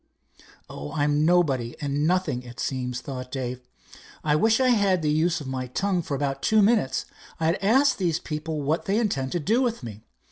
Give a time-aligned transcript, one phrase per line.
[0.67, 3.61] "Oh, I'm nobody and nothing, it seems," thought Dave.
[4.25, 7.05] "Wish I had the use of my tongue for about two minutes.
[7.39, 10.01] I'd ask these people what they intend to do with me.